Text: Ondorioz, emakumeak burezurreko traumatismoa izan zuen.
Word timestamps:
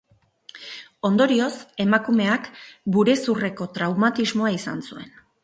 Ondorioz, 1.09 1.51
emakumeak 1.85 2.49
burezurreko 2.97 3.69
traumatismoa 3.77 4.57
izan 4.59 4.85
zuen. 4.91 5.15